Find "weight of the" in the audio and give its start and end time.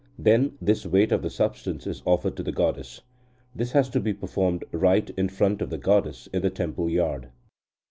0.83-1.29